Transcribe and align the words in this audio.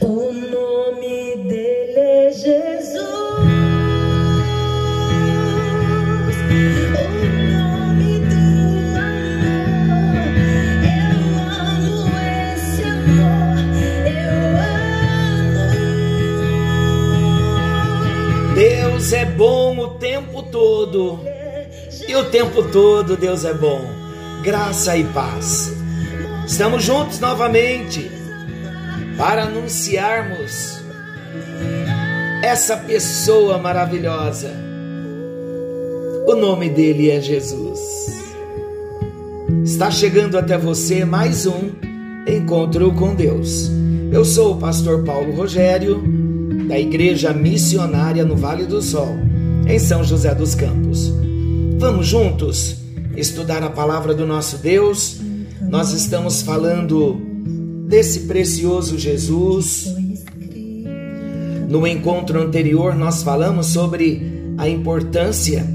O 0.00 0.32
nome 0.32 1.36
dele 1.48 1.98
é 1.98 2.32
Jesus. 2.32 3.06
Deus 18.54 19.12
é 19.12 19.24
bom 19.24 19.78
o 19.78 19.88
tempo 19.98 20.42
todo. 20.44 21.20
E 22.08 22.16
o 22.16 22.24
tempo 22.30 22.62
todo 22.70 23.16
Deus 23.16 23.44
é 23.44 23.52
bom. 23.52 23.84
Graça 24.42 24.96
e 24.96 25.04
paz. 25.04 25.72
Estamos 26.46 26.84
juntos 26.84 27.20
novamente 27.20 28.15
para 29.16 29.44
anunciarmos 29.44 30.78
essa 32.42 32.76
pessoa 32.76 33.58
maravilhosa. 33.58 34.50
O 36.26 36.34
nome 36.34 36.68
dele 36.68 37.10
é 37.10 37.20
Jesus. 37.20 37.80
Está 39.64 39.90
chegando 39.90 40.36
até 40.36 40.58
você 40.58 41.04
mais 41.04 41.46
um 41.46 41.70
encontro 42.28 42.92
com 42.92 43.14
Deus. 43.14 43.70
Eu 44.12 44.24
sou 44.24 44.54
o 44.54 44.58
pastor 44.58 45.02
Paulo 45.02 45.34
Rogério, 45.34 46.02
da 46.68 46.78
Igreja 46.78 47.32
Missionária 47.32 48.24
no 48.24 48.36
Vale 48.36 48.66
do 48.66 48.82
Sol, 48.82 49.16
em 49.66 49.78
São 49.78 50.04
José 50.04 50.34
dos 50.34 50.54
Campos. 50.54 51.12
Vamos 51.78 52.06
juntos 52.06 52.76
estudar 53.16 53.62
a 53.62 53.70
palavra 53.70 54.14
do 54.14 54.26
nosso 54.26 54.58
Deus. 54.58 55.20
Nós 55.60 55.92
estamos 55.92 56.42
falando 56.42 57.25
desse 57.86 58.20
precioso 58.20 58.98
Jesus. 58.98 59.94
No 61.68 61.86
encontro 61.86 62.40
anterior, 62.40 62.94
nós 62.94 63.22
falamos 63.22 63.66
sobre 63.68 64.54
a 64.58 64.68
importância 64.68 65.66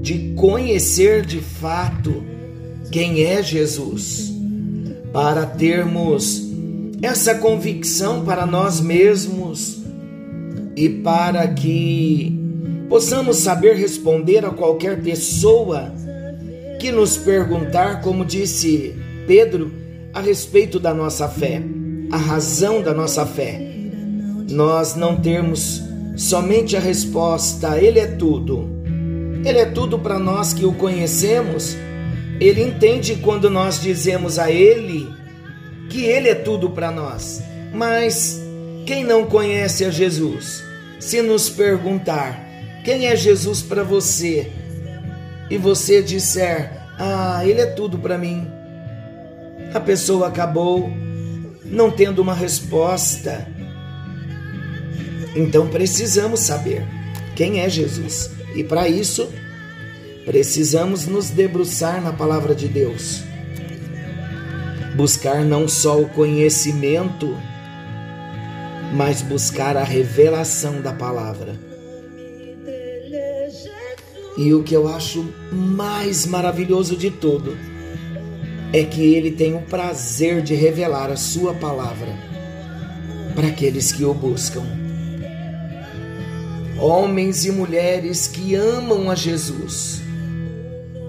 de 0.00 0.34
conhecer 0.34 1.24
de 1.24 1.40
fato 1.40 2.22
quem 2.90 3.22
é 3.22 3.42
Jesus, 3.42 4.32
para 5.12 5.46
termos 5.46 6.44
essa 7.02 7.34
convicção 7.36 8.24
para 8.24 8.46
nós 8.46 8.80
mesmos 8.80 9.82
e 10.76 10.88
para 10.88 11.48
que 11.48 12.38
possamos 12.88 13.38
saber 13.38 13.76
responder 13.76 14.44
a 14.44 14.50
qualquer 14.50 15.02
pessoa 15.02 15.92
que 16.78 16.92
nos 16.92 17.16
perguntar, 17.16 18.02
como 18.02 18.24
disse 18.24 18.94
Pedro, 19.26 19.83
a 20.14 20.20
respeito 20.20 20.78
da 20.78 20.94
nossa 20.94 21.28
fé, 21.28 21.60
a 22.12 22.16
razão 22.16 22.80
da 22.80 22.94
nossa 22.94 23.26
fé. 23.26 23.60
Nós 24.48 24.94
não 24.94 25.16
termos 25.16 25.82
somente 26.16 26.76
a 26.76 26.80
resposta, 26.80 27.76
Ele 27.78 27.98
é 27.98 28.06
tudo. 28.06 28.70
Ele 29.44 29.58
é 29.58 29.66
tudo 29.66 29.98
para 29.98 30.16
nós 30.18 30.52
que 30.52 30.64
o 30.64 30.72
conhecemos. 30.72 31.76
Ele 32.40 32.62
entende 32.62 33.16
quando 33.16 33.50
nós 33.50 33.80
dizemos 33.80 34.38
a 34.38 34.50
Ele 34.52 35.12
que 35.90 36.04
Ele 36.04 36.28
é 36.28 36.34
tudo 36.34 36.70
para 36.70 36.92
nós. 36.92 37.42
Mas 37.72 38.40
quem 38.86 39.02
não 39.02 39.26
conhece 39.26 39.84
a 39.84 39.90
Jesus, 39.90 40.62
se 41.00 41.20
nos 41.22 41.50
perguntar 41.50 42.40
quem 42.84 43.08
é 43.08 43.16
Jesus 43.16 43.62
para 43.62 43.82
você 43.82 44.48
e 45.50 45.58
você 45.58 46.00
disser, 46.00 46.70
ah, 46.96 47.42
Ele 47.44 47.60
é 47.60 47.66
tudo 47.66 47.98
para 47.98 48.16
mim 48.16 48.46
a 49.74 49.80
pessoa 49.80 50.28
acabou 50.28 50.88
não 51.64 51.90
tendo 51.90 52.22
uma 52.22 52.34
resposta. 52.34 53.46
Então 55.34 55.66
precisamos 55.68 56.40
saber 56.40 56.86
quem 57.34 57.60
é 57.60 57.68
Jesus. 57.68 58.30
E 58.54 58.62
para 58.62 58.88
isso, 58.88 59.28
precisamos 60.24 61.06
nos 61.06 61.30
debruçar 61.30 62.00
na 62.00 62.12
palavra 62.12 62.54
de 62.54 62.68
Deus. 62.68 63.24
Buscar 64.94 65.44
não 65.44 65.66
só 65.66 66.00
o 66.00 66.08
conhecimento, 66.08 67.36
mas 68.94 69.22
buscar 69.22 69.76
a 69.76 69.82
revelação 69.82 70.80
da 70.80 70.92
palavra. 70.92 71.58
E 74.38 74.54
o 74.54 74.62
que 74.62 74.74
eu 74.74 74.86
acho 74.86 75.28
mais 75.50 76.26
maravilhoso 76.26 76.96
de 76.96 77.10
tudo 77.10 77.73
é 78.74 78.82
que 78.82 79.14
ele 79.14 79.30
tem 79.30 79.54
o 79.54 79.60
prazer 79.60 80.42
de 80.42 80.52
revelar 80.52 81.08
a 81.08 81.14
sua 81.14 81.54
palavra 81.54 82.08
para 83.32 83.46
aqueles 83.46 83.92
que 83.92 84.04
o 84.04 84.12
buscam. 84.12 84.64
Homens 86.80 87.44
e 87.44 87.52
mulheres 87.52 88.26
que 88.26 88.56
amam 88.56 89.08
a 89.08 89.14
Jesus, 89.14 90.02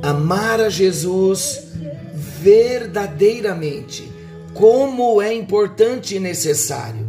amar 0.04 0.62
a 0.62 0.70
Jesus 0.70 1.70
verdadeiramente, 2.14 4.12
como 4.54 5.20
é 5.20 5.34
importante 5.34 6.18
e 6.18 6.20
necessário 6.20 7.04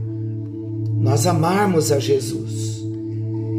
nós 0.99 1.27
amarmos 1.27 1.93
a 1.93 1.99
Jesus. 1.99 2.83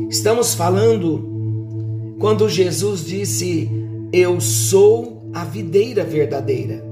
Estamos 0.10 0.56
falando 0.56 2.16
quando 2.18 2.50
Jesus 2.50 3.06
disse: 3.06 3.70
Eu 4.12 4.42
sou 4.42 5.30
a 5.32 5.46
videira 5.46 6.04
verdadeira. 6.04 6.87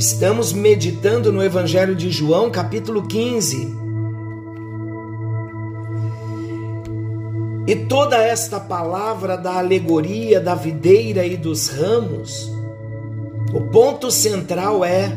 Estamos 0.00 0.54
meditando 0.54 1.30
no 1.30 1.44
Evangelho 1.44 1.94
de 1.94 2.10
João, 2.10 2.50
capítulo 2.50 3.06
15. 3.06 3.68
E 7.66 7.76
toda 7.76 8.16
esta 8.16 8.58
palavra 8.58 9.36
da 9.36 9.58
alegoria 9.58 10.40
da 10.40 10.54
videira 10.54 11.26
e 11.26 11.36
dos 11.36 11.68
ramos, 11.68 12.50
o 13.52 13.60
ponto 13.70 14.10
central 14.10 14.82
é 14.82 15.12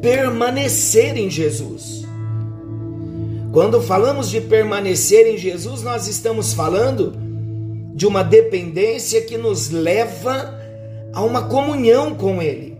permanecer 0.00 1.16
em 1.18 1.28
Jesus. 1.28 2.06
Quando 3.50 3.82
falamos 3.82 4.30
de 4.30 4.40
permanecer 4.40 5.26
em 5.34 5.36
Jesus, 5.36 5.82
nós 5.82 6.06
estamos 6.06 6.52
falando 6.52 7.12
de 7.92 8.06
uma 8.06 8.22
dependência 8.22 9.20
que 9.22 9.36
nos 9.36 9.68
leva 9.70 10.60
a 11.12 11.22
uma 11.24 11.48
comunhão 11.48 12.14
com 12.14 12.40
Ele. 12.40 12.71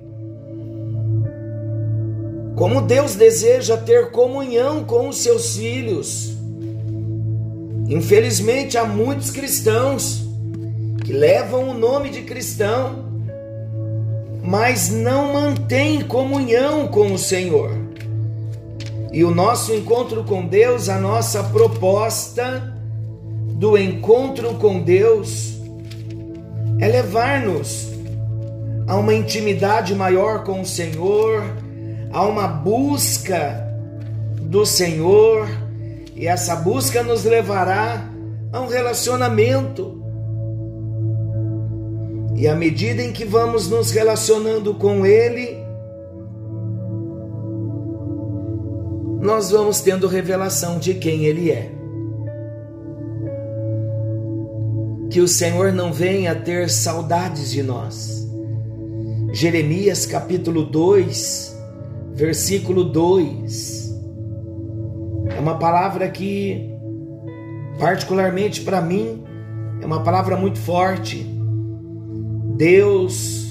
Como 2.62 2.81
Deus 2.81 3.17
deseja 3.17 3.77
ter 3.77 4.12
comunhão 4.12 4.84
com 4.84 5.09
os 5.09 5.17
seus 5.17 5.56
filhos. 5.56 6.37
Infelizmente, 7.89 8.78
há 8.78 8.84
muitos 8.84 9.33
cristãos 9.33 10.23
que 11.05 11.12
levam 11.12 11.71
o 11.71 11.75
nome 11.75 12.09
de 12.09 12.23
cristão, 12.23 13.05
mas 14.45 14.91
não 14.91 15.33
mantêm 15.33 16.03
comunhão 16.03 16.87
com 16.87 17.12
o 17.12 17.19
Senhor. 17.19 17.73
E 19.12 19.25
o 19.25 19.34
nosso 19.34 19.75
encontro 19.75 20.23
com 20.23 20.47
Deus, 20.47 20.89
a 20.89 21.00
nossa 21.00 21.43
proposta 21.43 22.73
do 23.56 23.77
encontro 23.77 24.55
com 24.55 24.79
Deus, 24.79 25.55
é 26.79 26.87
levar-nos 26.87 27.89
a 28.87 28.94
uma 28.94 29.12
intimidade 29.12 29.97
maior 29.97 30.44
com 30.44 30.61
o 30.61 30.65
Senhor, 30.65 31.61
há 32.12 32.27
uma 32.27 32.47
busca 32.47 33.67
do 34.41 34.67
Senhor 34.67 35.49
e 36.15 36.27
essa 36.27 36.55
busca 36.55 37.03
nos 37.03 37.25
levará 37.25 38.06
a 38.53 38.61
um 38.61 38.69
relacionamento. 38.69 40.00
E 42.37 42.47
à 42.47 42.55
medida 42.55 43.03
em 43.03 43.12
que 43.12 43.25
vamos 43.25 43.69
nos 43.69 43.91
relacionando 43.91 44.75
com 44.75 45.06
Ele, 45.06 45.56
nós 49.21 49.50
vamos 49.50 49.81
tendo 49.81 50.06
revelação 50.06 50.79
de 50.79 50.94
quem 50.94 51.25
Ele 51.25 51.50
é. 51.50 51.70
Que 55.11 55.20
o 55.20 55.29
Senhor 55.29 55.73
não 55.73 55.93
venha 55.93 56.35
ter 56.35 56.69
saudades 56.69 57.50
de 57.50 57.62
nós. 57.62 58.29
Jeremias 59.32 60.05
capítulo 60.05 60.65
2, 60.65 61.51
versículo 62.14 62.85
2. 62.85 63.93
É 65.37 65.41
uma 65.41 65.59
palavra 65.59 66.09
que, 66.09 66.70
particularmente 67.79 68.61
para 68.61 68.81
mim, 68.81 69.25
é 69.81 69.87
uma 69.87 70.03
palavra 70.03 70.37
muito 70.37 70.59
forte. 70.59 71.26
Deus 72.56 73.43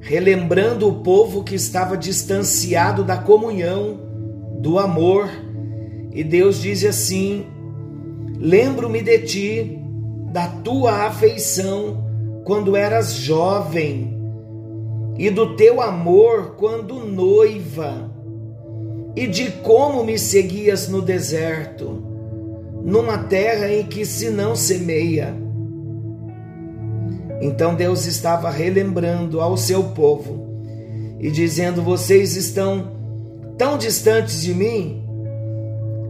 relembrando 0.00 0.88
o 0.88 1.00
povo 1.02 1.42
que 1.42 1.54
estava 1.54 1.96
distanciado 1.96 3.02
da 3.02 3.16
comunhão, 3.16 4.00
do 4.60 4.78
amor, 4.78 5.28
e 6.12 6.22
Deus 6.22 6.60
diz 6.60 6.84
assim: 6.84 7.46
Lembro-me 8.38 9.02
de 9.02 9.18
ti, 9.20 9.78
da 10.30 10.46
tua 10.46 11.06
afeição, 11.06 12.04
quando 12.44 12.76
eras 12.76 13.14
jovem 13.14 14.23
e 15.16 15.30
do 15.30 15.54
teu 15.56 15.80
amor 15.80 16.56
quando 16.56 17.04
noiva, 17.04 18.10
e 19.14 19.26
de 19.26 19.50
como 19.62 20.02
me 20.02 20.18
seguias 20.18 20.88
no 20.88 21.00
deserto, 21.00 22.02
numa 22.82 23.18
terra 23.18 23.72
em 23.72 23.84
que 23.84 24.04
se 24.04 24.28
não 24.30 24.56
semeia. 24.56 25.34
Então 27.40 27.74
Deus 27.74 28.06
estava 28.06 28.50
relembrando 28.50 29.40
ao 29.40 29.56
seu 29.56 29.84
povo 29.84 30.44
e 31.20 31.30
dizendo: 31.30 31.82
Vocês 31.82 32.36
estão 32.36 32.92
tão 33.56 33.78
distantes 33.78 34.42
de 34.42 34.52
mim 34.52 35.02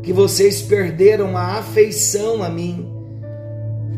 que 0.02 0.12
vocês 0.12 0.62
perderam 0.62 1.36
a 1.36 1.58
afeição 1.58 2.42
a 2.42 2.48
mim. 2.48 2.90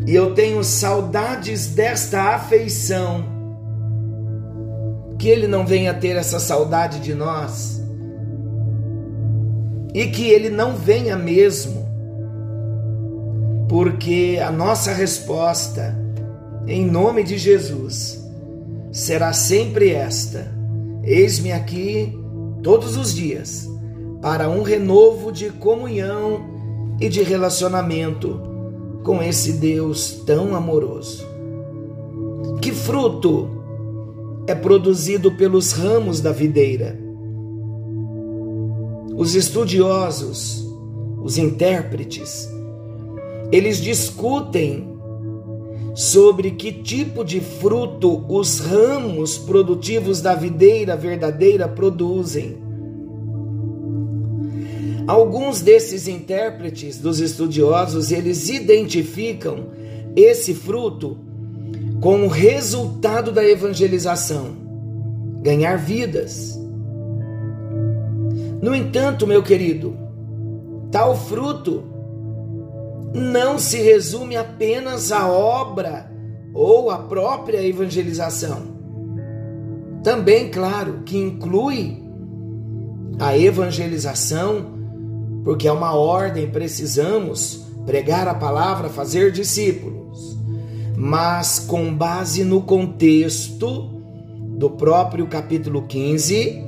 E 0.07 0.15
eu 0.15 0.35
tenho 0.35 0.63
saudades 0.63 1.67
desta 1.69 2.35
afeição. 2.35 3.36
Que 5.19 5.29
Ele 5.29 5.47
não 5.47 5.67
venha 5.67 5.95
ter 5.95 6.17
essa 6.17 6.39
saudade 6.39 7.01
de 7.01 7.15
nós. 7.15 7.83
E 9.95 10.07
que 10.07 10.29
Ele 10.29 10.51
não 10.51 10.77
venha 10.77 11.17
mesmo. 11.17 11.87
Porque 13.69 14.39
a 14.45 14.51
nossa 14.51 14.93
resposta, 14.93 15.97
em 16.67 16.85
nome 16.85 17.25
de 17.25 17.39
Jesus, 17.39 18.25
será 18.93 19.33
sempre 19.33 19.91
esta: 19.91 20.53
Eis-me 21.03 21.53
aqui 21.53 22.17
todos 22.63 22.97
os 22.97 23.15
dias 23.15 23.69
para 24.21 24.49
um 24.49 24.63
renovo 24.63 25.31
de 25.31 25.51
comunhão 25.51 26.57
e 27.01 27.09
de 27.09 27.23
relacionamento 27.23 28.41
com 29.05 29.23
esse 29.23 29.53
Deus 29.53 30.23
tão 30.27 30.55
amoroso. 30.57 31.25
Que 32.61 32.73
fruto 32.73 33.56
é 34.47 34.55
produzido 34.55 35.33
pelos 35.33 35.73
ramos 35.73 36.21
da 36.21 36.33
videira? 36.33 36.99
Os 39.17 39.35
estudiosos, 39.35 40.65
os 41.23 41.39
intérpretes, 41.39 42.49
eles 43.51 43.79
discutem 43.81 44.97
sobre 45.95 46.51
que 46.51 46.71
tipo 46.71 47.25
de 47.25 47.41
fruto 47.41 48.25
os 48.29 48.59
ramos 48.59 49.39
produtivos 49.39 50.21
da 50.21 50.35
videira 50.35 50.95
verdadeira 50.97 51.67
produzem. 51.67 52.59
Alguns 55.07 55.63
desses 55.63 56.07
intérpretes 56.07 56.99
dos 56.99 57.21
estudiosos, 57.21 58.11
eles 58.11 58.49
identificam 58.51 59.71
esse 60.15 60.53
fruto 60.53 61.26
com 62.01 62.25
o 62.25 62.29
resultado 62.29 63.33
da 63.33 63.45
evangelização, 63.45 64.57
ganhar 65.43 65.77
vidas. 65.77 66.59
No 68.61 68.75
entanto, 68.75 69.27
meu 69.27 69.43
querido, 69.43 69.97
tal 70.91 71.17
fruto 71.17 71.85
não 73.15 73.59
se 73.59 73.79
resume 73.79 74.37
apenas 74.37 75.11
à 75.13 75.29
obra 75.29 76.11
ou 76.53 76.91
à 76.91 76.99
própria 76.99 77.67
evangelização. 77.67 78.77
Também, 80.03 80.51
claro, 80.51 81.03
que 81.05 81.19
inclui 81.19 82.03
a 83.19 83.37
evangelização 83.37 84.77
porque 85.47 85.69
é 85.69 85.73
uma 85.73 85.95
ordem, 85.95 86.51
precisamos 86.51 87.65
pregar 87.87 88.27
a 88.27 88.35
palavra, 88.35 88.89
fazer 88.89 89.31
discípulos, 89.31 90.06
mas 90.97 91.59
com 91.59 91.95
base 91.95 92.43
no 92.43 92.63
contexto 92.63 93.91
do 94.57 94.71
próprio 94.71 95.27
capítulo 95.27 95.83
15. 95.83 96.65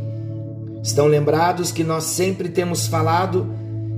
Estão 0.83 1.07
lembrados 1.07 1.73
que 1.73 1.83
nós 1.83 2.05
sempre 2.05 2.51
temos 2.51 2.87
falado 2.87 3.47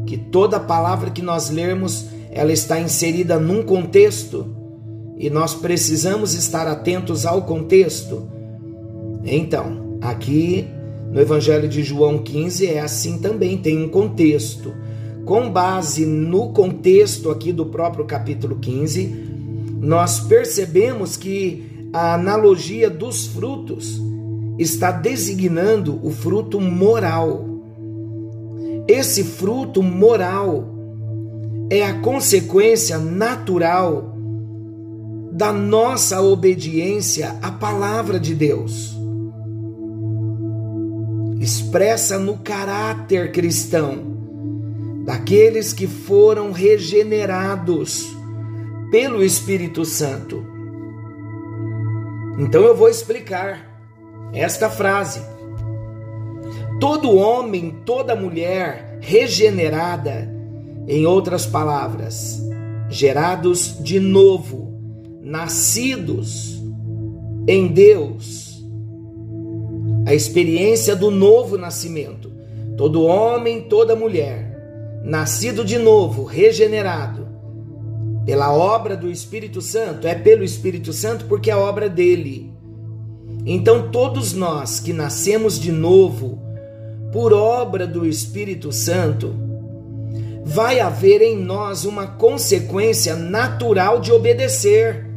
que 0.06 0.16
toda 0.16 0.58
palavra 0.60 1.10
que 1.10 1.22
nós 1.22 1.50
lermos, 1.50 2.06
ela 2.30 2.52
está 2.52 2.80
inserida 2.80 3.38
num 3.38 3.62
contexto 3.62 4.46
e 5.18 5.28
nós 5.28 5.54
precisamos 5.54 6.34
estar 6.34 6.66
atentos 6.66 7.26
ao 7.26 7.42
contexto. 7.42 8.28
Então, 9.24 9.98
aqui 10.00 10.66
no 11.12 11.20
Evangelho 11.20 11.68
de 11.68 11.82
João 11.82 12.18
15 12.18 12.66
é 12.66 12.80
assim 12.80 13.18
também, 13.18 13.58
tem 13.58 13.84
um 13.84 13.88
contexto. 13.88 14.72
Com 15.24 15.50
base 15.50 16.06
no 16.06 16.52
contexto 16.52 17.30
aqui 17.30 17.52
do 17.52 17.66
próprio 17.66 18.04
capítulo 18.04 18.56
15, 18.56 19.39
nós 19.80 20.20
percebemos 20.20 21.16
que 21.16 21.88
a 21.92 22.14
analogia 22.14 22.88
dos 22.88 23.26
frutos 23.26 24.00
está 24.58 24.92
designando 24.92 25.98
o 26.02 26.10
fruto 26.10 26.60
moral. 26.60 27.44
Esse 28.86 29.24
fruto 29.24 29.82
moral 29.82 30.68
é 31.70 31.82
a 31.82 31.94
consequência 32.00 32.98
natural 32.98 34.14
da 35.32 35.52
nossa 35.52 36.20
obediência 36.20 37.36
à 37.40 37.50
palavra 37.50 38.20
de 38.20 38.34
Deus 38.34 39.00
expressa 41.40 42.18
no 42.18 42.36
caráter 42.36 43.32
cristão 43.32 43.98
daqueles 45.06 45.72
que 45.72 45.86
foram 45.86 46.52
regenerados 46.52 48.14
pelo 48.90 49.22
Espírito 49.22 49.84
Santo. 49.84 50.44
Então 52.38 52.62
eu 52.62 52.74
vou 52.74 52.88
explicar 52.88 53.70
esta 54.32 54.68
frase. 54.68 55.20
Todo 56.80 57.14
homem, 57.14 57.82
toda 57.84 58.16
mulher 58.16 58.98
regenerada, 59.00 60.28
em 60.88 61.06
outras 61.06 61.46
palavras, 61.46 62.42
gerados 62.88 63.76
de 63.80 64.00
novo, 64.00 64.74
nascidos 65.22 66.60
em 67.46 67.68
Deus, 67.68 68.64
a 70.06 70.14
experiência 70.14 70.96
do 70.96 71.10
novo 71.10 71.56
nascimento. 71.56 72.32
Todo 72.76 73.04
homem, 73.04 73.62
toda 73.62 73.94
mulher, 73.94 75.00
nascido 75.04 75.64
de 75.64 75.78
novo, 75.78 76.24
regenerado, 76.24 77.28
pela 78.30 78.54
obra 78.54 78.96
do 78.96 79.10
Espírito 79.10 79.60
Santo, 79.60 80.06
é 80.06 80.14
pelo 80.14 80.44
Espírito 80.44 80.92
Santo 80.92 81.24
porque 81.24 81.50
é 81.50 81.56
obra 81.56 81.88
dele. 81.88 82.54
Então, 83.44 83.90
todos 83.90 84.32
nós 84.32 84.78
que 84.78 84.92
nascemos 84.92 85.58
de 85.58 85.72
novo, 85.72 86.40
por 87.12 87.32
obra 87.32 87.88
do 87.88 88.06
Espírito 88.06 88.70
Santo, 88.70 89.34
vai 90.44 90.78
haver 90.78 91.20
em 91.22 91.36
nós 91.42 91.84
uma 91.84 92.06
consequência 92.06 93.16
natural 93.16 93.98
de 93.98 94.12
obedecer. 94.12 95.10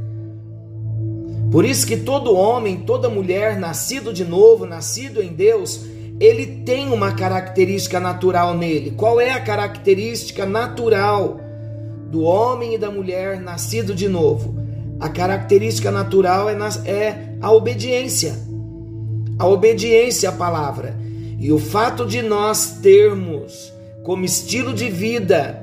Por 1.52 1.66
isso 1.66 1.86
que 1.86 1.98
todo 1.98 2.36
homem, 2.36 2.78
toda 2.78 3.12
mulher 3.12 3.60
nascido 3.60 4.12
de 4.12 4.26
novo, 4.26 4.66
nascido 4.66 5.22
em 5.22 5.32
Deus, 5.32 5.86
ele 6.20 6.64
tem 6.66 6.92
uma 6.92 7.14
característica 7.14 8.00
natural 8.00 8.58
nele. 8.58 8.90
Qual 8.90 9.22
é 9.22 9.30
a 9.30 9.40
característica 9.40 10.48
natural 10.48 11.43
do 12.14 12.22
homem 12.22 12.76
e 12.76 12.78
da 12.78 12.92
mulher 12.92 13.42
nascido 13.42 13.96
de 13.96 14.08
novo? 14.08 14.56
A 15.00 15.10
característica 15.10 15.90
natural 15.90 16.48
é, 16.48 16.54
é 16.86 17.36
a 17.42 17.52
obediência. 17.52 18.36
A 19.40 19.48
obediência 19.48 20.30
à 20.30 20.32
palavra. 20.32 20.96
E 21.40 21.52
o 21.52 21.58
fato 21.58 22.06
de 22.06 22.22
nós 22.22 22.78
termos 22.84 23.74
como 24.04 24.24
estilo 24.24 24.76
de 24.76 24.92
vida, 24.92 25.60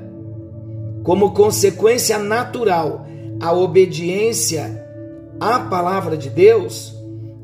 como 1.03 1.31
consequência 1.31 2.19
natural, 2.19 3.07
a 3.39 3.53
obediência 3.53 4.85
à 5.39 5.57
palavra 5.57 6.17
de 6.17 6.29
Deus, 6.29 6.93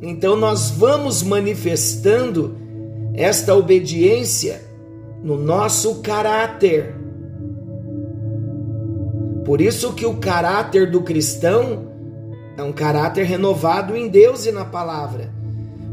então 0.02 0.36
nós 0.36 0.70
vamos 0.70 1.24
manifestando 1.24 2.58
esta 3.14 3.56
obediência 3.56 4.62
no 5.24 5.38
nosso 5.38 6.02
caráter. 6.02 6.97
Por 9.48 9.62
isso 9.62 9.94
que 9.94 10.06
o 10.06 10.16
caráter 10.16 10.92
do 10.92 11.01
cristão 11.01 11.88
é 12.58 12.62
um 12.62 12.74
caráter 12.74 13.24
renovado 13.24 13.96
em 13.96 14.10
Deus 14.10 14.46
e 14.46 14.51
na 14.51 14.66
palavra. 14.66 15.32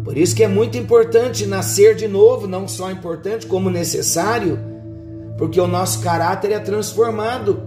Por 0.02 0.18
isso 0.18 0.34
que 0.34 0.42
é 0.42 0.48
muito 0.48 0.76
importante 0.76 1.46
nascer 1.46 1.94
de 1.94 2.08
novo, 2.08 2.48
não 2.48 2.66
só 2.66 2.90
importante 2.90 3.46
como 3.46 3.70
necessário, 3.70 4.58
porque 5.38 5.60
o 5.60 5.68
nosso 5.68 6.00
caráter 6.00 6.50
é 6.50 6.58
transformado 6.58 7.62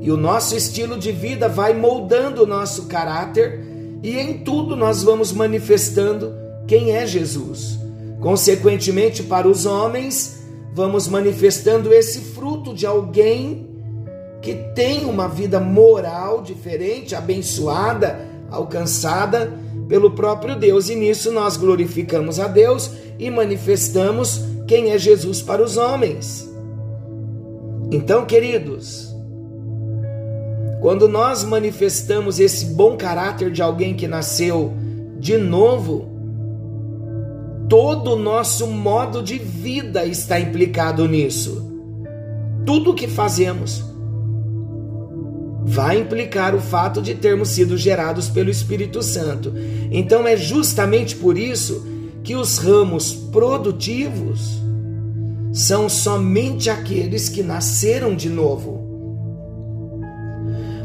e 0.00 0.10
o 0.10 0.16
nosso 0.16 0.56
estilo 0.56 0.98
de 0.98 1.12
vida 1.12 1.48
vai 1.48 1.72
moldando 1.72 2.42
o 2.42 2.46
nosso 2.46 2.86
caráter 2.86 3.64
e 4.02 4.18
em 4.18 4.38
tudo 4.38 4.74
nós 4.74 5.04
vamos 5.04 5.30
manifestando 5.30 6.34
quem 6.66 6.96
é 6.96 7.06
Jesus. 7.06 7.78
Consequentemente, 8.20 9.22
para 9.22 9.46
os 9.46 9.66
homens, 9.66 10.42
vamos 10.74 11.06
manifestando 11.06 11.94
esse 11.94 12.22
fruto 12.22 12.74
de 12.74 12.84
alguém 12.84 13.71
que 14.42 14.54
tem 14.74 15.04
uma 15.04 15.28
vida 15.28 15.60
moral 15.60 16.42
diferente, 16.42 17.14
abençoada, 17.14 18.20
alcançada 18.50 19.52
pelo 19.88 20.10
próprio 20.10 20.56
Deus. 20.56 20.90
E 20.90 20.96
nisso 20.96 21.30
nós 21.30 21.56
glorificamos 21.56 22.40
a 22.40 22.48
Deus 22.48 22.90
e 23.18 23.30
manifestamos 23.30 24.42
quem 24.66 24.90
é 24.90 24.98
Jesus 24.98 25.40
para 25.40 25.62
os 25.62 25.76
homens. 25.76 26.50
Então, 27.92 28.26
queridos, 28.26 29.14
quando 30.80 31.08
nós 31.08 31.44
manifestamos 31.44 32.40
esse 32.40 32.66
bom 32.66 32.96
caráter 32.96 33.50
de 33.52 33.62
alguém 33.62 33.94
que 33.94 34.08
nasceu 34.08 34.72
de 35.20 35.38
novo, 35.38 36.08
todo 37.68 38.14
o 38.14 38.18
nosso 38.18 38.66
modo 38.66 39.22
de 39.22 39.38
vida 39.38 40.04
está 40.04 40.40
implicado 40.40 41.06
nisso. 41.06 41.70
Tudo 42.66 42.90
o 42.90 42.94
que 42.94 43.06
fazemos 43.06 43.91
vai 45.64 46.00
implicar 46.00 46.54
o 46.54 46.60
fato 46.60 47.00
de 47.00 47.14
termos 47.14 47.50
sido 47.50 47.76
gerados 47.76 48.28
pelo 48.28 48.50
Espírito 48.50 49.02
Santo. 49.02 49.52
Então 49.90 50.26
é 50.26 50.36
justamente 50.36 51.16
por 51.16 51.38
isso 51.38 51.86
que 52.22 52.34
os 52.34 52.58
ramos 52.58 53.12
produtivos 53.12 54.60
são 55.52 55.88
somente 55.88 56.70
aqueles 56.70 57.28
que 57.28 57.42
nasceram 57.42 58.14
de 58.14 58.28
novo. 58.28 58.80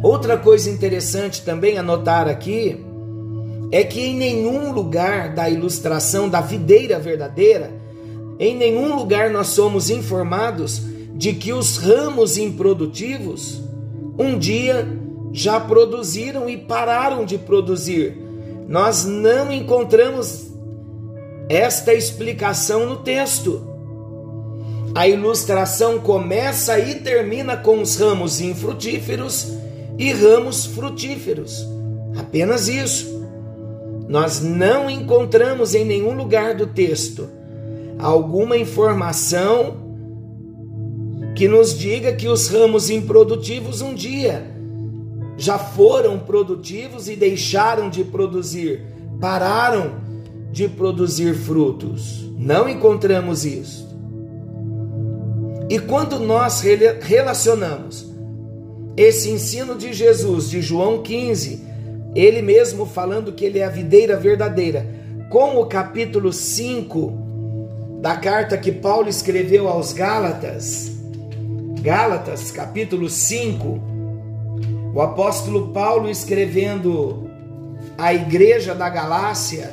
Outra 0.03 0.37
coisa 0.37 0.69
interessante 0.69 1.41
também 1.41 1.77
a 1.77 1.83
notar 1.83 2.27
aqui 2.27 2.83
é 3.71 3.83
que 3.83 3.99
em 3.99 4.15
nenhum 4.15 4.71
lugar 4.71 5.33
da 5.33 5.49
ilustração 5.49 6.29
da 6.29 6.39
videira 6.39 6.99
verdadeira, 6.99 7.71
em 8.39 8.55
nenhum 8.55 8.95
lugar 8.95 9.29
nós 9.29 9.47
somos 9.47 9.89
informados 9.89 10.81
de 11.15 11.33
que 11.33 11.51
os 11.51 11.77
ramos 11.77 12.37
improdutivos 12.37 13.61
um 14.17 14.37
dia 14.37 14.87
já 15.31 15.59
produziram 15.59 16.49
e 16.49 16.57
pararam 16.57 17.25
de 17.25 17.37
produzir. 17.37 18.17
Nós 18.67 19.05
não 19.05 19.51
encontramos 19.51 20.47
esta 21.49 21.93
explicação 21.93 22.85
no 22.85 22.97
texto. 22.97 23.65
A 24.95 25.07
ilustração 25.07 25.99
começa 25.99 26.79
e 26.79 26.95
termina 26.95 27.55
com 27.55 27.81
os 27.81 27.97
ramos 27.97 28.41
infrutíferos 28.41 29.53
e 29.97 30.11
ramos 30.11 30.65
frutíferos. 30.65 31.65
Apenas 32.17 32.67
isso. 32.67 33.17
Nós 34.07 34.41
não 34.41 34.89
encontramos 34.89 35.75
em 35.75 35.85
nenhum 35.85 36.13
lugar 36.13 36.55
do 36.55 36.67
texto 36.67 37.37
alguma 37.99 38.57
informação 38.57 39.86
que 41.37 41.47
nos 41.47 41.77
diga 41.77 42.13
que 42.13 42.27
os 42.27 42.47
ramos 42.47 42.89
improdutivos 42.89 43.79
um 43.79 43.93
dia 43.93 44.43
já 45.37 45.59
foram 45.59 46.17
produtivos 46.17 47.07
e 47.07 47.15
deixaram 47.15 47.91
de 47.91 48.03
produzir, 48.03 48.81
pararam 49.21 50.01
de 50.51 50.67
produzir 50.67 51.35
frutos. 51.35 52.27
Não 52.35 52.67
encontramos 52.67 53.45
isso. 53.45 53.87
E 55.69 55.77
quando 55.77 56.17
nós 56.17 56.61
relacionamos 57.01 58.11
esse 58.97 59.29
ensino 59.29 59.75
de 59.75 59.93
Jesus, 59.93 60.49
de 60.49 60.59
João 60.59 61.03
15, 61.03 61.63
ele 62.15 62.41
mesmo 62.41 62.83
falando 62.83 63.31
que 63.31 63.45
ele 63.45 63.59
é 63.59 63.65
a 63.65 63.69
videira 63.69 64.17
verdadeira, 64.17 64.87
com 65.29 65.57
o 65.57 65.67
capítulo 65.67 66.33
5 66.33 67.99
da 68.01 68.15
carta 68.15 68.57
que 68.57 68.71
Paulo 68.71 69.07
escreveu 69.07 69.67
aos 69.67 69.93
Gálatas, 69.93 70.96
Gálatas, 71.81 72.51
capítulo 72.51 73.09
5, 73.09 73.79
o 74.93 75.01
apóstolo 75.01 75.69
Paulo 75.69 76.09
escrevendo 76.09 77.29
à 77.97 78.13
igreja 78.13 78.73
da 78.73 78.89
Galácia, 78.89 79.71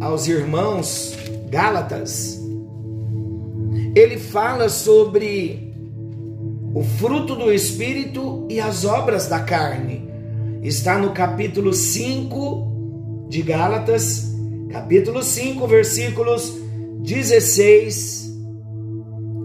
aos 0.00 0.26
irmãos 0.26 1.16
Gálatas, 1.48 2.40
ele 3.94 4.18
fala 4.18 4.68
sobre 4.68 5.72
o 6.74 6.82
fruto 6.82 7.36
do 7.36 7.52
Espírito 7.52 8.46
e 8.50 8.60
as 8.60 8.84
obras 8.84 9.28
da 9.28 9.40
carne. 9.40 10.10
Está 10.62 10.98
no 10.98 11.12
capítulo 11.12 11.72
5 11.72 13.26
de 13.28 13.42
Gálatas, 13.42 14.34
capítulo 14.70 15.22
5, 15.22 15.66
versículos 15.66 16.52
16 17.00 18.21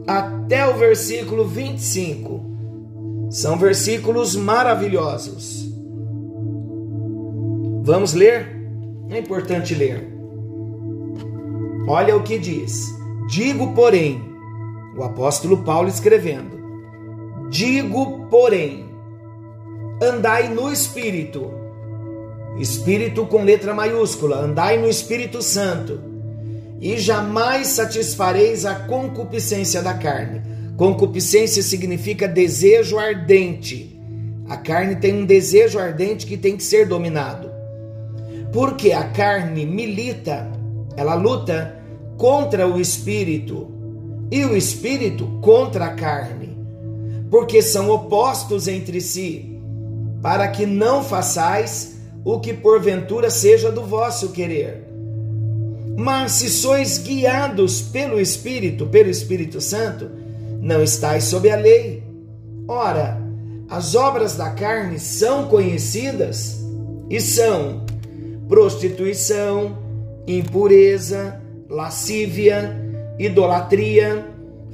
até 0.07 0.65
o 0.67 0.77
versículo 0.77 1.45
25. 1.45 2.41
São 3.29 3.57
versículos 3.57 4.35
maravilhosos. 4.35 5.67
Vamos 7.83 8.13
ler? 8.13 8.55
É 9.09 9.19
importante 9.19 9.75
ler. 9.75 10.07
Olha 11.87 12.15
o 12.15 12.23
que 12.23 12.39
diz: 12.39 12.85
Digo, 13.29 13.73
porém, 13.73 14.21
o 14.97 15.03
apóstolo 15.03 15.63
Paulo 15.63 15.89
escrevendo: 15.89 16.57
Digo, 17.49 18.27
porém, 18.29 18.85
andai 20.01 20.49
no 20.49 20.71
Espírito, 20.71 21.51
Espírito 22.57 23.25
com 23.25 23.43
letra 23.43 23.73
maiúscula, 23.73 24.37
andai 24.37 24.77
no 24.77 24.87
Espírito 24.87 25.41
Santo, 25.41 25.99
e 26.79 26.98
jamais 26.98 27.67
satisfareis 27.67 28.65
a 28.65 28.75
concupiscência 28.75 29.81
da 29.81 29.93
carne. 29.93 30.41
Concupiscência 30.75 31.63
significa 31.63 32.27
desejo 32.27 33.00
ardente. 33.00 34.00
A 34.48 34.57
carne 34.57 34.96
tem 34.96 35.13
um 35.13 35.25
desejo 35.25 35.79
ardente 35.79 36.25
que 36.25 36.38
tem 36.38 36.55
que 36.55 36.63
ser 36.63 36.88
dominado. 36.88 37.50
Porque 38.53 38.91
a 38.91 39.03
carne 39.03 39.65
milita, 39.65 40.50
ela 40.96 41.15
luta 41.15 41.77
contra 42.17 42.67
o 42.67 42.79
espírito 42.79 43.72
e 44.31 44.43
o 44.46 44.55
espírito 44.55 45.25
contra 45.41 45.86
a 45.86 45.93
carne, 45.93 46.57
porque 47.29 47.62
são 47.62 47.89
opostos 47.89 48.67
entre 48.67 49.00
si, 49.00 49.60
para 50.22 50.48
que 50.48 50.65
não 50.65 51.03
façais 51.03 51.98
o 52.25 52.39
que 52.39 52.53
porventura 52.53 53.29
seja 53.29 53.72
do 53.72 53.84
vosso 53.84 54.29
querer. 54.29 54.87
Mas 56.00 56.34
se 56.34 56.50
sois 56.51 57.00
guiados 57.00 57.82
pelo 57.82 58.22
Espírito, 58.22 58.86
pelo 58.86 59.10
Espírito 59.10 59.60
Santo, 59.60 60.08
não 60.62 60.84
estáis 60.84 61.24
sob 61.24 61.50
a 61.50 61.56
lei. 61.56 62.04
Ora, 62.68 63.20
as 63.68 63.96
obras 63.96 64.36
da 64.36 64.51
carne 64.51 65.00
são 65.00 65.48
conhecidas 65.48 66.63
e 67.10 67.20
são 67.20 67.84
prostituição, 68.48 69.75
impureza, 70.27 71.42
lascívia, 71.68 72.80
idolatria, 73.18 74.24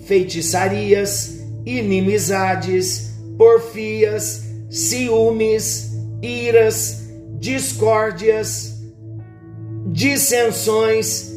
feitiçarias, 0.05 1.39
inimizades, 1.65 3.13
porfias, 3.37 4.43
ciúmes, 4.69 5.93
iras, 6.21 7.07
discórdias, 7.39 8.72
dissensões, 9.93 11.31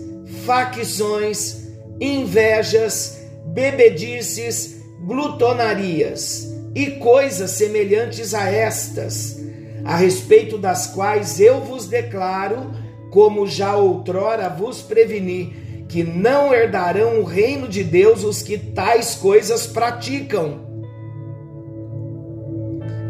facções, 0.47 1.69
invejas, 2.01 3.21
bebedices, 3.45 4.81
glutonarias 5.05 6.51
e 6.75 6.93
coisas 6.93 7.51
semelhantes 7.51 8.33
a 8.33 8.51
estas, 8.51 9.39
a 9.85 9.95
respeito 9.95 10.57
das 10.57 10.87
quais 10.87 11.39
eu 11.39 11.61
vos 11.61 11.87
declaro, 11.87 12.73
como 13.11 13.47
já 13.47 13.77
outrora 13.77 14.49
vos 14.49 14.81
preveni, 14.81 15.85
que 15.87 16.03
não 16.03 16.53
herdarão 16.53 17.21
o 17.21 17.25
reino 17.25 17.69
de 17.69 17.85
Deus 17.85 18.25
os 18.25 18.41
que 18.41 18.57
tais 18.57 19.15
coisas 19.15 19.67
praticam. 19.67 20.65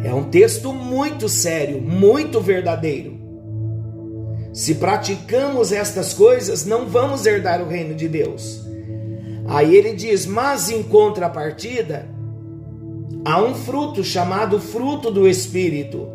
É 0.05 0.13
um 0.13 0.25
texto 0.25 0.73
muito 0.73 1.29
sério, 1.29 1.81
muito 1.81 2.41
verdadeiro. 2.41 3.16
Se 4.57 4.77
praticamos 4.77 5.71
estas 5.71 6.15
coisas, 6.15 6.65
não 6.65 6.87
vamos 6.87 7.27
herdar 7.27 7.61
o 7.61 7.69
reino 7.69 7.95
de 7.95 8.09
Deus. 8.09 8.65
Aí 9.47 9.77
ele 9.77 9.93
diz: 9.93 10.25
Mas 10.25 10.71
em 10.71 10.83
contrapartida, 10.83 12.09
há 13.23 13.39
um 13.39 13.55
fruto 13.55 14.03
chamado 14.03 14.59
fruto 14.59 15.11
do 15.11 15.29
Espírito. 15.29 16.09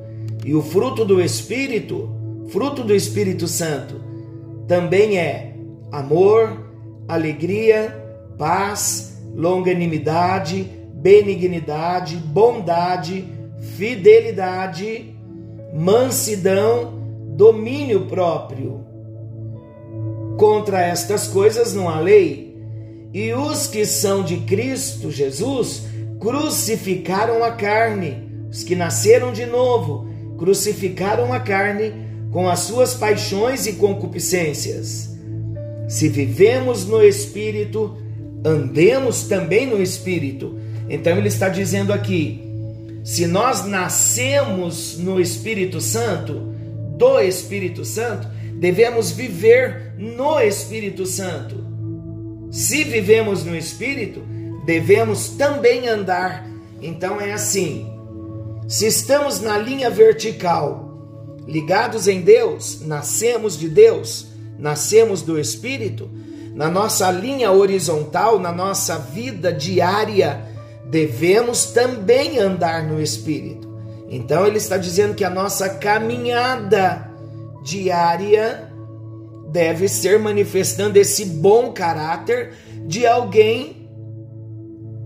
E 0.44 0.56
o 0.56 0.62
fruto 0.64 1.06
do 1.06 1.22
Espírito, 1.22 2.10
fruto 2.50 2.84
do 2.84 2.96
Espírito 2.96 3.48
Santo, 3.48 4.02
também 4.68 5.20
é 5.20 5.54
amor, 5.92 6.66
alegria, 7.08 7.96
paz, 8.40 9.22
longanimidade, 9.36 10.68
benignidade, 10.96 12.16
bondade, 12.16 13.24
fidelidade, 13.78 15.16
mansidão, 15.76 17.01
domínio 17.42 18.02
próprio. 18.02 18.86
Contra 20.38 20.80
estas 20.80 21.26
coisas 21.28 21.74
não 21.74 21.90
há 21.90 22.00
lei. 22.00 22.56
E 23.12 23.34
os 23.34 23.66
que 23.66 23.84
são 23.84 24.24
de 24.24 24.38
Cristo 24.42 25.10
Jesus 25.10 25.86
crucificaram 26.20 27.44
a 27.44 27.50
carne. 27.50 28.30
Os 28.48 28.64
que 28.64 28.76
nasceram 28.76 29.34
de 29.34 29.48
novo 29.48 30.08
crucificaram 30.38 31.34
a 31.34 31.40
carne 31.40 31.92
com 32.32 32.48
as 32.48 32.60
suas 32.60 32.94
paixões 32.94 33.66
e 33.66 33.74
concupiscências. 33.74 35.18
Se 35.88 36.10
vivemos 36.10 36.86
no 36.86 37.04
Espírito, 37.04 37.98
andemos 38.46 39.24
também 39.24 39.66
no 39.66 39.82
Espírito. 39.82 40.60
Então 40.88 41.18
ele 41.18 41.30
está 41.30 41.50
dizendo 41.50 41.92
aqui: 41.92 42.40
se 43.04 43.26
nós 43.26 43.66
nascemos 43.66 45.00
no 45.00 45.20
Espírito 45.20 45.82
Santo, 45.82 46.51
do 47.02 47.20
Espírito 47.20 47.84
Santo, 47.84 48.28
devemos 48.54 49.10
viver 49.10 49.96
no 49.98 50.40
Espírito 50.40 51.04
Santo. 51.04 51.56
Se 52.52 52.84
vivemos 52.84 53.44
no 53.44 53.56
Espírito, 53.56 54.22
devemos 54.68 55.30
também 55.30 55.88
andar. 55.88 56.48
Então 56.80 57.20
é 57.20 57.34
assim: 57.34 57.92
se 58.68 58.86
estamos 58.86 59.42
na 59.42 59.58
linha 59.58 59.90
vertical, 59.90 61.40
ligados 61.48 62.08
em 62.08 62.22
Deus, 62.22 62.82
nascemos 62.82 63.58
de 63.58 63.68
Deus, 63.68 64.28
nascemos 64.60 65.24
do 65.24 65.40
Espírito, 65.40 66.08
na 66.54 66.70
nossa 66.70 67.10
linha 67.10 67.52
horizontal, 67.52 68.38
na 68.38 68.52
nossa 68.52 69.00
vida 69.00 69.52
diária, 69.52 70.46
devemos 70.86 71.66
também 71.66 72.38
andar 72.38 72.84
no 72.84 73.02
Espírito. 73.02 73.71
Então 74.14 74.46
ele 74.46 74.58
está 74.58 74.78
dizendo 74.78 75.16
que 75.16 75.24
a 75.24 75.30
nossa 75.30 75.70
caminhada 75.70 77.10
diária 77.64 78.70
deve 79.50 79.88
ser 79.88 80.20
manifestando 80.20 81.00
esse 81.00 81.24
bom 81.24 81.72
caráter 81.72 82.54
de 82.86 83.08
alguém 83.08 83.90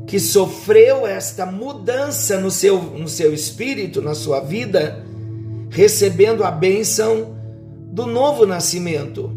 que 0.07 0.19
sofreu 0.19 1.05
esta 1.05 1.45
mudança 1.45 2.39
no 2.39 2.49
seu, 2.49 2.81
no 2.81 3.07
seu 3.07 3.31
espírito, 3.31 4.01
na 4.01 4.15
sua 4.15 4.39
vida, 4.39 5.05
recebendo 5.69 6.43
a 6.43 6.49
bênção 6.49 7.35
do 7.91 8.07
novo 8.07 8.47
nascimento. 8.47 9.31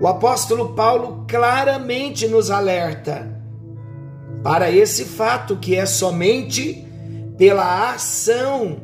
O 0.00 0.06
apóstolo 0.06 0.72
Paulo 0.74 1.24
claramente 1.28 2.28
nos 2.28 2.48
alerta 2.48 3.28
para 4.44 4.70
esse 4.70 5.04
fato 5.04 5.56
que 5.56 5.74
é 5.74 5.84
somente 5.84 6.86
pela 7.40 7.94
ação 7.94 8.76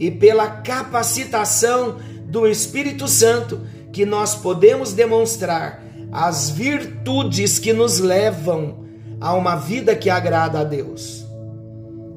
e 0.00 0.10
pela 0.10 0.48
capacitação 0.48 1.98
do 2.26 2.44
Espírito 2.44 3.06
Santo 3.06 3.60
que 3.92 4.04
nós 4.04 4.34
podemos 4.34 4.92
demonstrar 4.92 5.80
as 6.10 6.50
virtudes 6.50 7.60
que 7.60 7.72
nos 7.72 8.00
levam 8.00 8.84
a 9.20 9.32
uma 9.32 9.54
vida 9.54 9.94
que 9.94 10.10
agrada 10.10 10.58
a 10.58 10.64
Deus. 10.64 11.24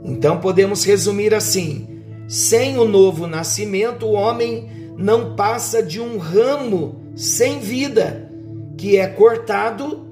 Então 0.03 0.39
podemos 0.39 0.84
resumir 0.84 1.36
assim: 1.36 2.01
sem 2.27 2.79
o 2.79 2.86
novo 2.86 3.27
nascimento, 3.27 4.07
o 4.07 4.13
homem 4.13 4.96
não 4.98 5.36
passa 5.36 5.84
de 5.84 6.01
um 6.01 6.17
ramo 6.17 7.03
sem 7.15 7.60
vida 7.60 8.31
que 8.79 8.98
é 8.98 9.05
cortado 9.05 10.07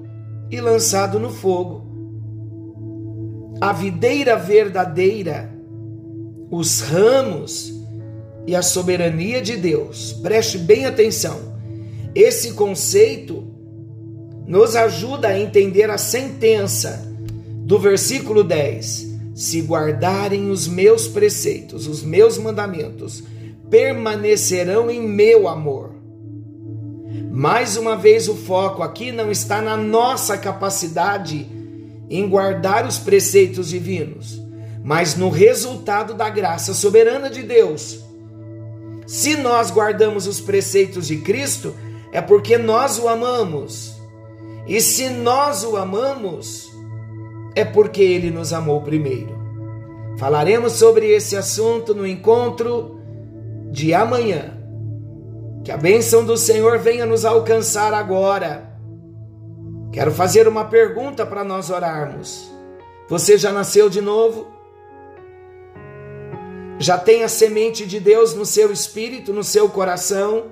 e 0.48 0.60
lançado 0.60 1.18
no 1.18 1.30
fogo. 1.30 1.84
A 3.60 3.72
videira 3.72 4.36
verdadeira, 4.36 5.55
os 6.50 6.80
ramos 6.80 7.72
e 8.46 8.54
a 8.54 8.62
soberania 8.62 9.40
de 9.40 9.56
Deus. 9.56 10.12
Preste 10.12 10.58
bem 10.58 10.86
atenção. 10.86 11.54
Esse 12.14 12.52
conceito 12.52 13.44
nos 14.46 14.76
ajuda 14.76 15.28
a 15.28 15.38
entender 15.38 15.90
a 15.90 15.98
sentença 15.98 17.04
do 17.64 17.78
versículo 17.78 18.44
10. 18.44 19.14
Se 19.34 19.60
guardarem 19.60 20.50
os 20.50 20.66
meus 20.66 21.08
preceitos, 21.08 21.86
os 21.86 22.02
meus 22.02 22.38
mandamentos, 22.38 23.22
permanecerão 23.68 24.90
em 24.90 25.06
meu 25.06 25.46
amor 25.46 25.96
mais 27.36 27.76
uma 27.76 27.94
vez, 27.94 28.30
o 28.30 28.34
foco 28.34 28.82
aqui 28.82 29.12
não 29.12 29.30
está 29.30 29.60
na 29.60 29.76
nossa 29.76 30.38
capacidade 30.38 31.46
em 32.08 32.26
guardar 32.26 32.86
os 32.86 32.98
preceitos 32.98 33.68
divinos, 33.68 34.40
mas 34.86 35.16
no 35.16 35.30
resultado 35.30 36.14
da 36.14 36.30
graça 36.30 36.72
soberana 36.72 37.28
de 37.28 37.42
Deus. 37.42 37.98
Se 39.04 39.34
nós 39.34 39.68
guardamos 39.68 40.28
os 40.28 40.40
preceitos 40.40 41.08
de 41.08 41.16
Cristo, 41.16 41.74
é 42.12 42.20
porque 42.20 42.56
nós 42.56 42.96
o 42.96 43.08
amamos. 43.08 44.00
E 44.64 44.80
se 44.80 45.10
nós 45.10 45.64
o 45.64 45.76
amamos, 45.76 46.70
é 47.56 47.64
porque 47.64 48.00
ele 48.00 48.30
nos 48.30 48.52
amou 48.52 48.80
primeiro. 48.80 49.36
Falaremos 50.18 50.74
sobre 50.74 51.08
esse 51.08 51.36
assunto 51.36 51.92
no 51.92 52.06
encontro 52.06 53.00
de 53.72 53.92
amanhã. 53.92 54.56
Que 55.64 55.72
a 55.72 55.76
bênção 55.76 56.24
do 56.24 56.36
Senhor 56.36 56.78
venha 56.78 57.04
nos 57.04 57.24
alcançar 57.24 57.92
agora. 57.92 58.78
Quero 59.90 60.12
fazer 60.12 60.46
uma 60.46 60.66
pergunta 60.66 61.26
para 61.26 61.42
nós 61.42 61.70
orarmos. 61.70 62.48
Você 63.08 63.36
já 63.36 63.50
nasceu 63.50 63.90
de 63.90 64.00
novo? 64.00 64.54
Já 66.78 66.98
tem 66.98 67.24
a 67.24 67.28
semente 67.28 67.86
de 67.86 67.98
Deus 67.98 68.34
no 68.34 68.44
seu 68.44 68.70
espírito, 68.70 69.32
no 69.32 69.42
seu 69.42 69.68
coração? 69.68 70.46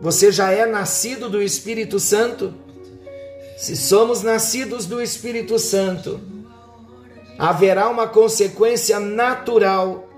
Você 0.00 0.30
já 0.30 0.50
é 0.50 0.66
nascido 0.66 1.30
do 1.30 1.42
Espírito 1.42 1.98
Santo? 1.98 2.54
Se 3.56 3.74
somos 3.74 4.22
nascidos 4.22 4.84
do 4.84 5.00
Espírito 5.00 5.58
Santo, 5.58 6.20
haverá 7.38 7.88
uma 7.88 8.06
consequência 8.06 9.00
natural 9.00 10.08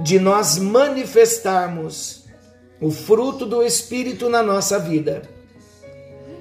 de 0.00 0.20
nós 0.20 0.56
manifestarmos 0.56 2.24
o 2.80 2.90
fruto 2.90 3.44
do 3.44 3.62
Espírito 3.62 4.28
na 4.28 4.42
nossa 4.42 4.78
vida. 4.78 5.22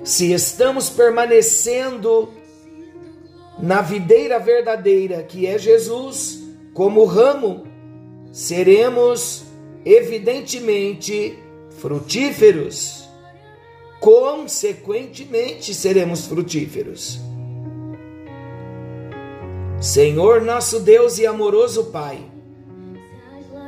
Se 0.04 0.32
estamos 0.32 0.90
permanecendo 0.90 2.30
na 3.58 3.82
videira 3.82 4.38
verdadeira, 4.40 5.24
que 5.24 5.48
é 5.48 5.58
Jesus, 5.58 6.49
como 6.80 7.04
ramo, 7.04 7.66
seremos 8.32 9.44
evidentemente 9.84 11.38
frutíferos. 11.72 13.04
Consequentemente, 14.00 15.74
seremos 15.74 16.26
frutíferos. 16.26 17.20
Senhor 19.82 20.40
nosso 20.40 20.80
Deus 20.80 21.18
e 21.18 21.28
amoroso 21.28 21.88
Pai, 21.88 22.18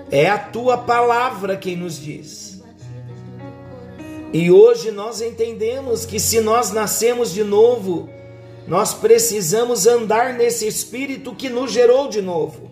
é 0.10 0.30
a 0.30 0.38
tua 0.38 0.78
palavra 0.78 1.58
quem 1.58 1.76
nos 1.76 2.02
diz 2.02 2.62
e 4.32 4.50
hoje 4.50 4.90
nós 4.90 5.20
entendemos 5.20 6.06
que 6.06 6.18
se 6.18 6.40
nós 6.40 6.72
nascemos 6.72 7.34
de 7.34 7.44
novo, 7.44 8.08
nós 8.66 8.94
precisamos 8.94 9.86
andar 9.86 10.34
nesse 10.36 10.66
espírito 10.66 11.36
que 11.36 11.50
nos 11.50 11.74
gerou 11.74 12.08
de 12.08 12.22
novo, 12.22 12.72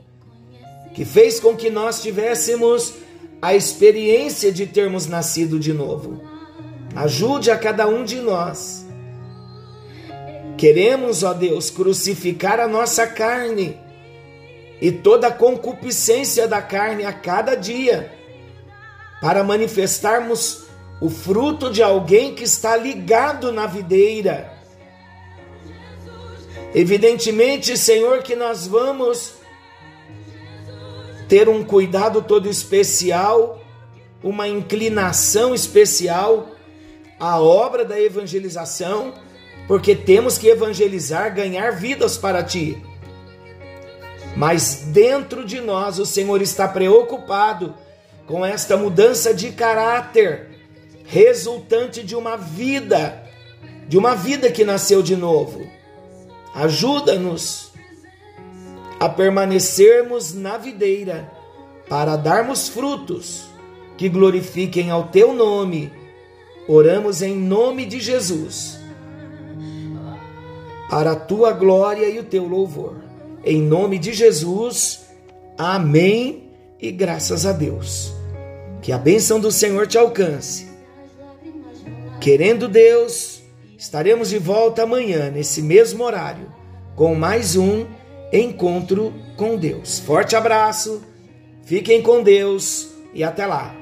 que 0.94 1.06
fez 1.06 1.40
com 1.40 1.56
que 1.56 1.70
nós 1.70 2.02
tivéssemos 2.02 2.94
a 3.42 3.56
experiência 3.56 4.52
de 4.52 4.66
termos 4.66 5.08
nascido 5.08 5.60
de 5.60 5.72
novo. 5.72 6.22
Ajude 6.96 7.52
a 7.52 7.58
cada 7.58 7.88
um 7.88 8.04
de 8.04 8.18
nós. 8.18 8.86
Queremos, 10.58 11.24
ó 11.24 11.34
Deus, 11.34 11.70
crucificar 11.70 12.60
a 12.60 12.68
nossa 12.68 13.08
carne 13.08 13.78
e 14.82 14.92
toda 14.92 15.28
a 15.28 15.32
concupiscência 15.32 16.48
da 16.48 16.62
carne 16.62 17.06
a 17.06 17.14
cada 17.14 17.56
dia, 17.56 18.12
para 19.22 19.44
manifestarmos 19.44 20.66
o 21.02 21.10
fruto 21.10 21.72
de 21.72 21.82
alguém 21.82 22.34
que 22.34 22.44
está 22.44 22.76
ligado 22.76 23.54
na 23.54 23.66
videira. 23.66 24.54
Evidentemente, 26.74 27.78
Senhor, 27.78 28.22
que 28.22 28.36
nós 28.36 28.68
vamos 28.68 29.39
ter 31.30 31.48
um 31.48 31.64
cuidado 31.64 32.24
todo 32.24 32.50
especial, 32.50 33.62
uma 34.22 34.48
inclinação 34.48 35.54
especial 35.54 36.50
à 37.20 37.40
obra 37.40 37.86
da 37.86 38.02
evangelização, 38.02 39.14
porque 39.68 39.96
temos 39.96 40.40
que 40.40 40.48
evangelizar, 40.48 41.34
ganhar 41.34 41.72
vidas 41.72 42.18
para 42.18 42.44
ti. 42.44 42.82
Mas 44.36 44.86
dentro 44.88 45.46
de 45.46 45.62
nós 45.62 46.00
o 46.00 46.06
Senhor 46.06 46.42
está 46.42 46.68
preocupado 46.68 47.76
com 48.26 48.44
esta 48.44 48.76
mudança 48.76 49.32
de 49.34 49.52
caráter 49.52 50.50
resultante 51.06 52.04
de 52.04 52.16
uma 52.16 52.38
vida, 52.38 53.24
de 53.88 53.98
uma 53.98 54.16
vida 54.16 54.52
que 54.52 54.64
nasceu 54.64 55.04
de 55.04 55.16
novo. 55.16 55.68
Ajuda-nos 56.56 57.69
a 59.00 59.08
permanecermos 59.08 60.34
na 60.34 60.58
videira 60.58 61.32
para 61.88 62.16
darmos 62.16 62.68
frutos 62.68 63.46
que 63.98 64.10
glorifiquem 64.10 64.92
ao 64.92 65.08
teu 65.08 65.34
nome. 65.34 65.92
Oramos 66.68 67.22
em 67.22 67.36
nome 67.36 67.86
de 67.86 68.00
Jesus, 68.00 68.80
para 70.90 71.12
a 71.12 71.16
tua 71.16 71.52
glória 71.52 72.08
e 72.08 72.20
o 72.20 72.24
teu 72.24 72.46
louvor. 72.46 72.96
Em 73.44 73.62
nome 73.62 73.98
de 73.98 74.14
Jesus, 74.14 75.08
amém 75.58 76.52
e 76.80 76.92
graças 76.92 77.46
a 77.46 77.52
Deus. 77.52 78.14
Que 78.82 78.92
a 78.92 78.98
bênção 78.98 79.40
do 79.40 79.52
Senhor 79.52 79.88
te 79.88 79.98
alcance 79.98 80.70
Querendo 82.20 82.68
Deus, 82.68 83.42
estaremos 83.78 84.30
de 84.30 84.38
volta 84.38 84.84
amanhã, 84.84 85.32
nesse 85.32 85.62
mesmo 85.62 86.04
horário, 86.04 86.52
com 86.94 87.16
mais 87.16 87.56
um 87.56 87.86
encontro 88.32 89.14
com 89.36 89.56
Deus. 89.56 90.00
Forte 90.00 90.36
abraço, 90.36 91.02
fiquem 91.64 92.02
com 92.02 92.22
Deus 92.22 92.90
e 93.14 93.24
até 93.24 93.46
lá. 93.46 93.79